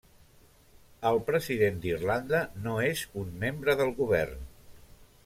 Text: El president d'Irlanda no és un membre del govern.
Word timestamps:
El 1.09 1.19
president 1.27 1.77
d'Irlanda 1.83 2.39
no 2.63 2.73
és 2.87 3.05
un 3.25 3.29
membre 3.45 3.77
del 3.83 3.93
govern. 4.01 4.49